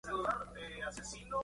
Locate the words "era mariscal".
0.77-1.33